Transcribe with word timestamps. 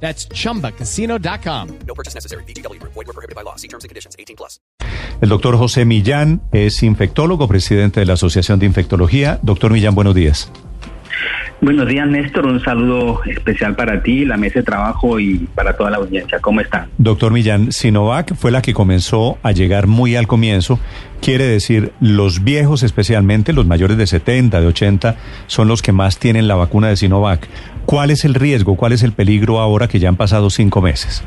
That's 0.00 0.28
chumbacasino.com. 0.28 1.68
No 1.86 1.94
purchase 1.94 2.14
necessary. 2.14 2.44
BGW. 2.44 2.80
Void 2.80 2.94
were 2.94 3.12
prohibited 3.12 3.34
by 3.34 3.42
law. 3.42 3.56
See 3.56 3.68
terms 3.68 3.84
and 3.84 3.90
conditions. 3.90 4.14
18 4.18 4.36
plus. 4.36 4.60
El 5.20 5.30
doctor 5.30 5.56
José 5.56 5.86
Millán 5.86 6.42
es 6.52 6.82
infectólogo, 6.82 7.48
presidente 7.48 8.00
de 8.00 8.06
la 8.06 8.14
Asociación 8.14 8.58
de 8.58 8.66
Infectología. 8.66 9.38
Doctor 9.42 9.72
Millán, 9.72 9.94
buenos 9.94 10.14
días. 10.14 10.50
Buenos 11.60 11.88
días, 11.88 12.06
Néstor. 12.06 12.46
Un 12.46 12.60
saludo 12.60 13.22
especial 13.24 13.74
para 13.74 14.02
ti, 14.02 14.24
la 14.24 14.36
mesa 14.36 14.60
de 14.60 14.64
trabajo 14.64 15.18
y 15.18 15.48
para 15.54 15.76
toda 15.76 15.90
la 15.90 15.96
audiencia. 15.96 16.38
¿Cómo 16.40 16.60
están? 16.60 16.88
Doctor 16.98 17.32
Millán, 17.32 17.72
Sinovac 17.72 18.34
fue 18.34 18.50
la 18.50 18.62
que 18.62 18.74
comenzó 18.74 19.38
a 19.42 19.52
llegar 19.52 19.86
muy 19.86 20.16
al 20.16 20.26
comienzo. 20.26 20.78
Quiere 21.22 21.44
decir, 21.44 21.92
los 22.00 22.44
viejos 22.44 22.82
especialmente, 22.82 23.52
los 23.52 23.66
mayores 23.66 23.96
de 23.96 24.06
70, 24.06 24.60
de 24.60 24.66
80, 24.66 25.16
son 25.46 25.68
los 25.68 25.80
que 25.80 25.92
más 25.92 26.18
tienen 26.18 26.46
la 26.46 26.56
vacuna 26.56 26.88
de 26.88 26.96
Sinovac. 26.96 27.48
¿Cuál 27.86 28.10
es 28.10 28.24
el 28.24 28.34
riesgo, 28.34 28.76
cuál 28.76 28.92
es 28.92 29.02
el 29.02 29.12
peligro 29.12 29.58
ahora 29.58 29.88
que 29.88 29.98
ya 29.98 30.08
han 30.08 30.16
pasado 30.16 30.50
cinco 30.50 30.82
meses? 30.82 31.24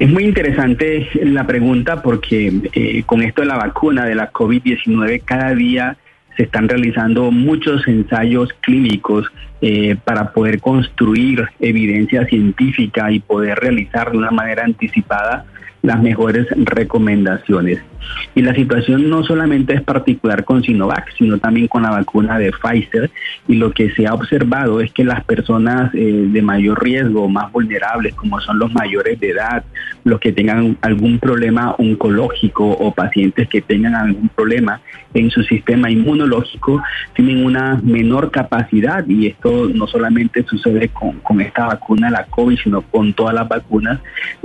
Es 0.00 0.10
muy 0.10 0.24
interesante 0.24 1.08
la 1.22 1.46
pregunta 1.46 2.02
porque 2.02 2.52
eh, 2.72 3.04
con 3.06 3.22
esto 3.22 3.42
de 3.42 3.48
la 3.48 3.56
vacuna 3.56 4.04
de 4.04 4.16
la 4.16 4.32
COVID-19 4.32 5.22
cada 5.24 5.54
día 5.54 5.96
se 6.36 6.44
están 6.44 6.68
realizando 6.68 7.30
muchos 7.30 7.86
ensayos 7.86 8.48
clínicos 8.60 9.26
eh, 9.60 9.96
para 10.04 10.32
poder 10.32 10.60
construir 10.60 11.46
evidencia 11.60 12.26
científica 12.26 13.10
y 13.10 13.20
poder 13.20 13.58
realizar 13.58 14.10
de 14.12 14.18
una 14.18 14.30
manera 14.30 14.64
anticipada 14.64 15.46
las 15.84 16.02
mejores 16.02 16.46
recomendaciones. 16.56 17.82
Y 18.34 18.42
la 18.42 18.54
situación 18.54 19.08
no 19.08 19.22
solamente 19.22 19.74
es 19.74 19.82
particular 19.82 20.44
con 20.44 20.62
Sinovac, 20.62 21.14
sino 21.16 21.38
también 21.38 21.68
con 21.68 21.82
la 21.82 21.90
vacuna 21.90 22.38
de 22.38 22.52
Pfizer. 22.52 23.10
Y 23.48 23.56
lo 23.56 23.70
que 23.70 23.90
se 23.90 24.06
ha 24.06 24.14
observado 24.14 24.80
es 24.80 24.92
que 24.92 25.04
las 25.04 25.24
personas 25.24 25.94
eh, 25.94 26.26
de 26.28 26.42
mayor 26.42 26.82
riesgo, 26.82 27.28
más 27.28 27.52
vulnerables, 27.52 28.14
como 28.14 28.40
son 28.40 28.58
los 28.58 28.72
mayores 28.72 29.20
de 29.20 29.30
edad, 29.30 29.64
los 30.04 30.20
que 30.20 30.32
tengan 30.32 30.76
algún 30.80 31.18
problema 31.18 31.74
oncológico 31.78 32.70
o 32.70 32.92
pacientes 32.92 33.48
que 33.48 33.60
tengan 33.60 33.94
algún 33.94 34.28
problema 34.28 34.80
en 35.12 35.30
su 35.30 35.42
sistema 35.44 35.90
inmunológico, 35.90 36.82
tienen 37.14 37.44
una 37.44 37.80
menor 37.82 38.30
capacidad. 38.30 39.06
Y 39.06 39.28
esto 39.28 39.70
no 39.72 39.86
solamente 39.86 40.44
sucede 40.44 40.88
con, 40.88 41.20
con 41.20 41.40
esta 41.40 41.66
vacuna, 41.66 42.10
la 42.10 42.24
COVID, 42.24 42.58
sino 42.58 42.82
con 42.82 43.12
todas 43.12 43.34
las 43.34 43.48
vacunas, 43.48 44.00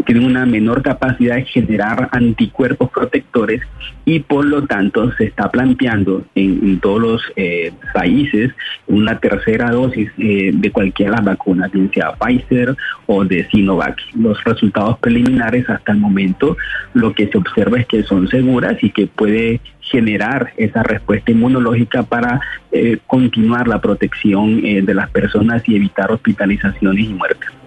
tienen 0.05 0.25
una 0.25 0.45
menor 0.45 0.81
capacidad 0.81 1.28
de 1.35 1.45
generar 1.45 2.09
anticuerpos 2.11 2.89
protectores 2.91 3.61
y 4.05 4.19
por 4.21 4.45
lo 4.45 4.65
tanto 4.65 5.11
se 5.13 5.25
está 5.25 5.51
planteando 5.51 6.25
en, 6.35 6.79
todos 6.79 7.01
los 7.01 7.21
eh, 7.35 7.71
países 7.93 8.51
una 8.87 9.19
tercera 9.19 9.71
dosis 9.71 10.09
eh, 10.17 10.51
de 10.53 10.71
cualquiera 10.71 11.11
de 11.11 11.17
las 11.17 11.25
vacunas, 11.25 11.71
bien 11.71 11.91
sea 11.93 12.13
Pfizer 12.13 12.75
o 13.05 13.23
de 13.25 13.47
Sinovac. 13.49 13.97
Los 14.15 14.43
resultados 14.43 14.97
preliminares 14.99 15.69
hasta 15.69 15.91
el 15.91 15.99
momento 15.99 16.57
lo 16.93 17.13
que 17.13 17.27
se 17.27 17.37
observa 17.37 17.79
es 17.79 17.87
que 17.87 18.03
son 18.03 18.27
seguras 18.27 18.77
y 18.81 18.89
que 18.89 19.07
puede 19.07 19.61
generar 19.81 20.53
esa 20.57 20.83
respuesta 20.83 21.31
inmunológica 21.31 22.03
para 22.03 22.41
eh, 22.71 22.97
continuar 23.07 23.67
la 23.67 23.81
protección 23.81 24.61
de 24.61 24.93
las 24.93 25.09
personas 25.09 25.67
y 25.67 25.75
evitar 25.75 26.11
hospitalizaciones 26.11 27.05
y 27.05 27.13
muertes. 27.13 27.58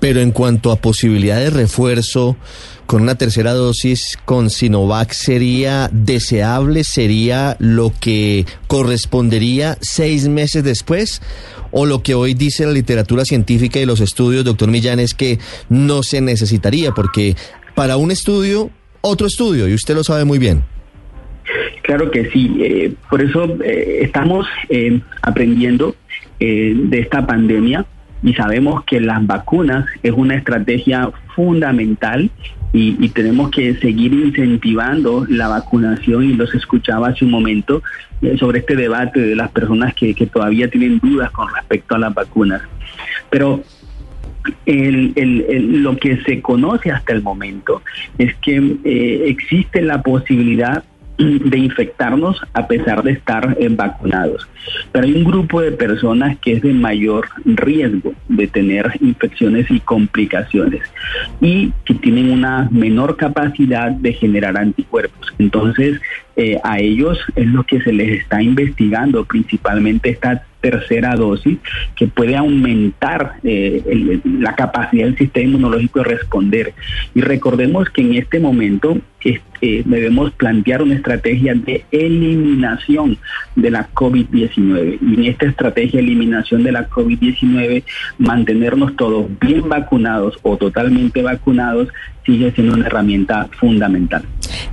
Pero 0.00 0.20
en 0.20 0.30
cuanto 0.30 0.70
a 0.70 0.76
posibilidad 0.76 1.38
de 1.38 1.50
refuerzo 1.50 2.36
con 2.86 3.02
una 3.02 3.16
tercera 3.16 3.52
dosis 3.52 4.16
con 4.24 4.48
Sinovac, 4.48 5.12
¿sería 5.12 5.90
deseable? 5.92 6.84
¿Sería 6.84 7.56
lo 7.58 7.92
que 8.00 8.46
correspondería 8.66 9.76
seis 9.80 10.28
meses 10.28 10.64
después? 10.64 11.20
¿O 11.70 11.84
lo 11.84 12.02
que 12.02 12.14
hoy 12.14 12.34
dice 12.34 12.64
la 12.64 12.72
literatura 12.72 13.24
científica 13.24 13.78
y 13.78 13.86
los 13.86 14.00
estudios, 14.00 14.44
doctor 14.44 14.70
Millán, 14.70 15.00
es 15.00 15.14
que 15.14 15.38
no 15.68 16.02
se 16.02 16.20
necesitaría? 16.20 16.92
Porque 16.92 17.36
para 17.74 17.96
un 17.96 18.10
estudio, 18.10 18.70
otro 19.02 19.26
estudio, 19.26 19.68
y 19.68 19.74
usted 19.74 19.94
lo 19.94 20.04
sabe 20.04 20.24
muy 20.24 20.38
bien. 20.38 20.62
Claro 21.82 22.10
que 22.10 22.30
sí, 22.30 22.56
eh, 22.60 22.92
por 23.08 23.22
eso 23.22 23.44
eh, 23.64 24.00
estamos 24.02 24.46
eh, 24.68 25.00
aprendiendo 25.22 25.94
de 26.38 27.00
esta 27.00 27.26
pandemia 27.26 27.84
y 28.22 28.34
sabemos 28.34 28.84
que 28.84 29.00
las 29.00 29.24
vacunas 29.26 29.86
es 30.02 30.12
una 30.12 30.34
estrategia 30.34 31.10
fundamental 31.34 32.30
y, 32.72 33.08
tenemos 33.08 33.50
que 33.50 33.74
seguir 33.76 34.12
incentivando 34.12 35.24
la 35.28 35.48
vacunación 35.48 36.24
y 36.24 36.34
los 36.34 36.54
escuchaba 36.54 37.08
hace 37.08 37.24
un 37.24 37.30
momento 37.30 37.82
eh, 38.20 38.36
sobre 38.38 38.60
este 38.60 38.76
debate 38.76 39.20
de 39.20 39.34
las 39.34 39.50
personas 39.50 39.94
que, 39.94 40.14
todavía 40.30 40.68
tienen 40.68 40.98
dudas 40.98 41.30
con 41.30 41.52
respecto 41.54 41.94
a 41.94 41.98
las 41.98 42.12
vacunas. 42.12 42.60
Pero 43.30 43.62
lo 44.66 45.96
que 45.96 46.22
se 46.24 46.42
conoce 46.42 46.90
hasta 46.90 47.12
el 47.14 47.22
momento 47.22 47.82
es 48.18 48.34
que 48.36 48.76
eh, 48.84 49.24
existe 49.26 49.80
la 49.80 50.02
posibilidad 50.02 50.84
de 51.18 51.58
infectarnos 51.58 52.40
a 52.52 52.66
pesar 52.68 53.02
de 53.02 53.12
estar 53.12 53.56
eh, 53.58 53.68
vacunados. 53.70 54.48
Pero 54.92 55.04
hay 55.04 55.14
un 55.14 55.24
grupo 55.24 55.60
de 55.60 55.72
personas 55.72 56.38
que 56.38 56.52
es 56.52 56.62
de 56.62 56.72
mayor 56.72 57.28
riesgo 57.44 58.14
de 58.28 58.46
tener 58.46 58.92
infecciones 59.00 59.70
y 59.70 59.80
complicaciones 59.80 60.82
y 61.40 61.72
que 61.84 61.94
tienen 61.94 62.30
una 62.30 62.68
menor 62.70 63.16
capacidad 63.16 63.90
de 63.90 64.12
generar 64.12 64.56
anticuerpos. 64.56 65.34
Entonces, 65.38 66.00
eh, 66.40 66.56
a 66.62 66.78
ellos 66.78 67.18
es 67.34 67.48
lo 67.48 67.64
que 67.64 67.80
se 67.80 67.92
les 67.92 68.20
está 68.20 68.40
investigando, 68.40 69.24
principalmente 69.24 70.10
esta 70.10 70.44
tercera 70.60 71.16
dosis, 71.16 71.58
que 71.96 72.06
puede 72.06 72.36
aumentar 72.36 73.34
eh, 73.42 74.20
la 74.24 74.54
capacidad 74.54 75.06
del 75.06 75.18
sistema 75.18 75.48
inmunológico 75.48 75.98
de 75.98 76.04
responder. 76.04 76.74
Y 77.12 77.22
recordemos 77.22 77.90
que 77.90 78.02
en 78.02 78.14
este 78.14 78.38
momento 78.38 79.00
eh, 79.24 79.82
debemos 79.84 80.30
plantear 80.30 80.80
una 80.82 80.94
estrategia 80.94 81.54
de 81.54 81.84
eliminación 81.90 83.18
de 83.56 83.70
la 83.72 83.88
COVID-19. 83.92 84.98
Y 85.00 85.14
en 85.14 85.24
esta 85.24 85.46
estrategia 85.46 85.98
de 85.98 86.06
eliminación 86.06 86.62
de 86.62 86.70
la 86.70 86.88
COVID-19, 86.88 87.82
mantenernos 88.18 88.94
todos 88.94 89.26
bien 89.40 89.68
vacunados 89.68 90.38
o 90.42 90.56
totalmente 90.56 91.20
vacunados 91.20 91.88
sigue 92.24 92.52
siendo 92.52 92.74
una 92.74 92.86
herramienta 92.86 93.48
fundamental. 93.58 94.22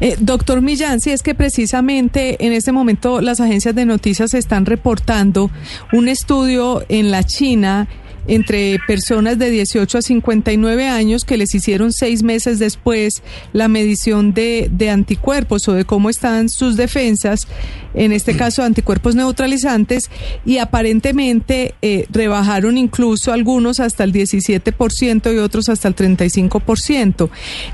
Eh, 0.01 0.15
doctor 0.19 0.61
Millán, 0.61 0.99
si 0.99 1.11
es 1.11 1.21
que 1.21 1.35
precisamente 1.35 2.45
en 2.45 2.53
este 2.53 2.71
momento 2.71 3.21
las 3.21 3.39
agencias 3.39 3.75
de 3.75 3.85
noticias 3.85 4.33
están 4.33 4.65
reportando 4.65 5.49
un 5.93 6.07
estudio 6.07 6.83
en 6.89 7.11
la 7.11 7.23
China 7.23 7.87
entre 8.27 8.79
personas 8.87 9.37
de 9.37 9.49
18 9.49 9.97
a 9.97 10.01
59 10.01 10.87
años 10.87 11.23
que 11.23 11.37
les 11.37 11.53
hicieron 11.53 11.93
seis 11.93 12.23
meses 12.23 12.59
después 12.59 13.21
la 13.53 13.67
medición 13.67 14.33
de, 14.33 14.69
de 14.71 14.89
anticuerpos 14.89 15.67
o 15.67 15.73
de 15.73 15.85
cómo 15.85 16.09
están 16.09 16.49
sus 16.49 16.75
defensas, 16.77 17.47
en 17.93 18.11
este 18.11 18.35
caso 18.37 18.63
anticuerpos 18.63 19.15
neutralizantes, 19.15 20.09
y 20.45 20.57
aparentemente 20.57 21.75
eh, 21.81 22.05
rebajaron 22.09 22.77
incluso 22.77 23.33
algunos 23.33 23.79
hasta 23.79 24.03
el 24.03 24.13
17% 24.13 25.33
y 25.33 25.37
otros 25.37 25.69
hasta 25.69 25.87
el 25.87 25.95
35%. 25.95 27.29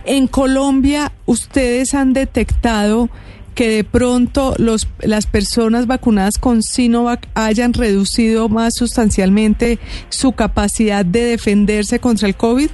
En 0.06 0.28
Colombia, 0.28 1.12
ustedes 1.26 1.94
han 1.94 2.14
detectado 2.14 3.10
que 3.56 3.70
de 3.70 3.84
pronto 3.84 4.56
los, 4.58 4.88
las 5.02 5.28
personas 5.28 5.88
vacunadas 5.88 6.38
con 6.38 6.64
Sinovac 6.64 7.28
hayan 7.36 7.74
reducido 7.74 8.50
más 8.50 8.76
sustancialmente 8.76 9.80
su 10.10 10.34
capacidad 10.34 11.06
de 11.06 11.22
defenderse 11.24 12.00
contra 12.00 12.28
el 12.28 12.36
COVID? 12.36 12.70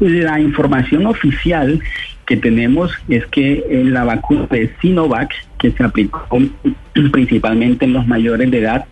La 0.00 0.40
información 0.40 1.06
oficial 1.06 1.80
que 2.26 2.36
tenemos 2.36 2.92
es 3.08 3.26
que 3.26 3.64
la 3.84 4.04
vacuna 4.04 4.46
de 4.50 4.72
Sinovac, 4.80 5.32
que 5.58 5.70
se 5.70 5.82
aplicó 5.82 6.26
principalmente 7.12 7.84
en 7.84 7.92
los 7.92 8.06
mayores 8.06 8.50
de 8.50 8.58
edad, 8.58 8.86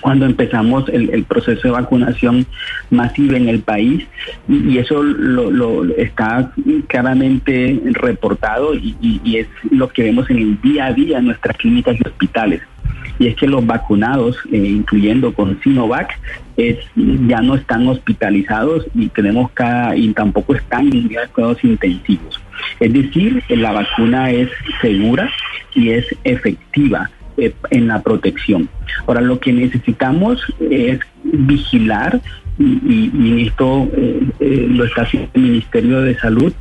cuando 0.00 0.26
empezamos 0.26 0.88
el, 0.88 1.24
proceso 1.24 1.68
de 1.68 1.70
vacunación 1.70 2.46
masiva 2.90 3.36
en 3.36 3.48
el 3.48 3.60
país 3.60 4.06
y, 4.48 4.78
eso 4.78 5.02
lo, 5.02 5.84
está 5.96 6.52
claramente 6.86 7.80
reportado 7.92 8.74
y, 8.74 9.36
es 9.36 9.48
lo 9.70 9.88
que 9.88 10.04
vemos 10.04 10.30
en 10.30 10.38
el 10.38 10.60
día 10.60 10.86
a 10.86 10.92
día 10.92 11.18
en 11.18 11.26
nuestras 11.26 11.56
clínicas 11.56 11.96
y 11.98 12.08
hospitales. 12.08 12.62
y 13.18 13.26
es 13.26 13.36
que 13.36 13.46
los 13.46 13.66
vacunados, 13.66 14.38
eh, 14.50 14.56
incluyendo 14.56 15.34
con 15.34 15.60
Sinovac, 15.62 16.18
es, 16.56 16.78
ya 17.26 17.40
no 17.40 17.54
están 17.54 17.86
hospitalizados 17.86 18.86
y 18.94 19.08
tenemos 19.08 19.50
cada, 19.52 19.96
y 19.96 20.12
tampoco 20.12 20.54
están 20.54 20.92
en 20.92 21.08
cuidados 21.08 21.62
intensivos. 21.64 22.40
Es 22.78 22.92
decir, 22.92 23.42
la 23.48 23.72
vacuna 23.72 24.30
es 24.30 24.50
segura 24.80 25.30
y 25.74 25.90
es 25.90 26.06
efectiva 26.24 27.10
eh, 27.40 27.54
en 27.70 27.88
la 27.88 28.02
protección. 28.02 28.68
Ahora, 29.06 29.20
lo 29.20 29.40
que 29.40 29.52
necesitamos 29.52 30.40
es 30.70 31.00
vigilar, 31.24 32.20
y, 32.58 33.10
y 33.14 33.46
esto 33.46 33.88
eh, 33.96 34.20
eh, 34.40 34.66
lo 34.68 34.84
está 34.84 35.02
haciendo 35.02 35.30
el 35.34 35.42
Ministerio 35.42 36.02
de 36.02 36.18
Salud, 36.18 36.52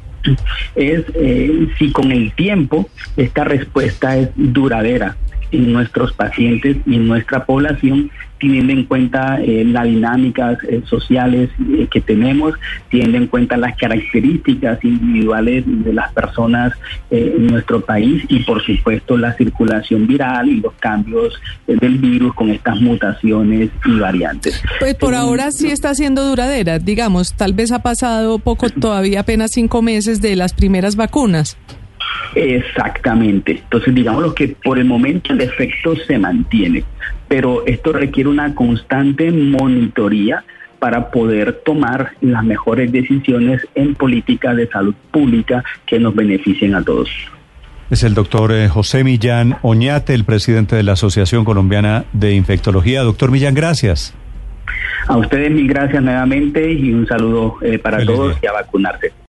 es 0.76 1.04
eh, 1.16 1.68
si 1.78 1.92
con 1.92 2.12
el 2.12 2.32
tiempo 2.34 2.90
esta 3.18 3.44
respuesta 3.44 4.18
es 4.18 4.30
duradera 4.36 5.16
en 5.52 5.74
nuestros 5.74 6.14
pacientes 6.14 6.78
y 6.86 6.96
en 6.96 7.08
nuestra 7.08 7.46
población, 7.46 8.12
teniendo 8.40 8.74
en 8.74 8.86
cuenta 8.86 9.42
eh, 9.42 9.66
las 9.66 9.86
dinámicas 9.86 10.58
eh, 10.64 10.82
sociales 10.86 11.50
eh, 11.60 11.88
que 11.92 12.02
tenemos, 12.02 12.54
teniendo 12.90 13.18
en 13.18 13.28
cuenta 13.28 13.58
las 13.58 13.78
características 13.78 14.84
individuales 14.84 15.64
de 15.66 15.94
las 15.94 16.12
personas 16.14 16.74
eh, 17.12 17.34
en 17.38 17.48
nuestro 17.48 17.82
país 17.82 18.24
y 18.28 18.40
por 18.44 18.64
supuesto 18.64 19.18
la 19.18 19.34
circulación 19.34 20.08
viral 20.08 20.48
y 20.48 20.62
los 20.62 20.74
cambios 20.76 21.34
eh, 21.68 21.76
del 21.76 21.98
virus 21.98 22.34
con 22.36 22.50
estas 22.50 22.80
mutaciones 22.80 23.70
y 23.86 24.00
variantes. 24.00 24.62
Pues 24.80 24.96
por 24.96 25.16
ahora 25.16 25.52
sí 25.52 25.72
está 25.72 25.94
siendo 25.96 26.26
duradera, 26.26 26.80
digamos, 26.80 27.34
tal 27.34 27.54
vez 27.54 27.72
ha 27.72 27.80
pasado 27.80 28.40
poco, 28.40 28.70
todavía 28.70 29.22
apenas 29.22 29.52
cinco 29.54 29.82
meses 29.82 30.22
de 30.22 30.36
las 30.36 30.54
primeras 30.54 30.96
vacunas. 30.96 31.58
Exactamente. 32.36 33.52
Entonces, 33.64 33.94
digamos 33.94 34.22
lo 34.22 34.34
que 34.34 34.56
por 34.64 34.80
el 34.80 34.86
momento 34.86 35.34
el 35.34 35.42
efecto 35.42 35.96
se 35.96 36.18
mantiene, 36.18 36.84
pero 37.28 37.66
esto 37.66 37.94
requiere 37.94 38.30
una 38.30 38.54
constante 38.56 39.32
monitoría 39.32 40.44
para 40.80 41.12
poder 41.12 41.62
tomar 41.66 42.12
las 42.22 42.44
mejores 42.44 42.92
decisiones 42.92 43.68
en 43.76 43.96
políticas 43.96 44.56
de 44.56 44.68
salud 44.68 44.96
pública 45.12 45.64
que 45.86 46.00
nos 46.00 46.16
beneficien 46.16 46.74
a 46.76 46.84
todos. 46.84 47.10
Es 47.90 48.04
el 48.04 48.14
doctor 48.14 48.52
eh, 48.52 48.70
José 48.70 49.04
Millán 49.04 49.58
Oñate, 49.62 50.14
el 50.14 50.24
presidente 50.24 50.76
de 50.76 50.84
la 50.84 50.94
Asociación 50.94 51.44
Colombiana 51.44 52.06
de 52.14 52.34
Infectología. 52.34 53.02
Doctor 53.02 53.32
Millán, 53.32 53.56
gracias. 53.56 54.14
A 55.08 55.18
ustedes 55.18 55.50
mil 55.52 55.68
gracias 55.68 56.04
nuevamente 56.04 56.72
y 56.72 56.94
un 56.94 57.08
saludo 57.08 57.58
eh, 57.62 57.80
para 57.80 57.98
Feliz 57.98 58.16
todos 58.16 58.30
día. 58.30 58.40
y 58.44 58.48
a 58.48 58.52
vacunarse. 58.54 59.12